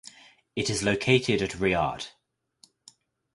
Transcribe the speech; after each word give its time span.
It 0.55 0.71
is 0.71 0.81
located 0.81 1.43
at 1.43 1.51
Riyadh. 1.51 2.07